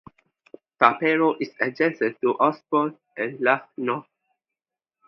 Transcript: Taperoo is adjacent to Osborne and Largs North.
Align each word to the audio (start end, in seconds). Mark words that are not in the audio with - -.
Taperoo 0.81 1.37
is 1.39 1.53
adjacent 1.59 2.19
to 2.21 2.35
Osborne 2.39 2.97
and 3.15 3.39
Largs 3.39 3.69
North. 3.77 4.07